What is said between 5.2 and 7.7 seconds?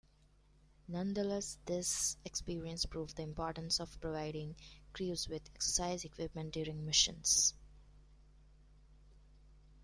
with exercise equipment during missions.